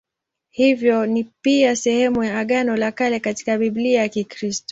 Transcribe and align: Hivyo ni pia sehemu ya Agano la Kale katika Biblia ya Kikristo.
Hivyo 0.49 1.05
ni 1.05 1.23
pia 1.41 1.75
sehemu 1.75 2.23
ya 2.23 2.39
Agano 2.39 2.75
la 2.77 2.91
Kale 2.91 3.19
katika 3.19 3.57
Biblia 3.57 4.01
ya 4.01 4.09
Kikristo. 4.09 4.59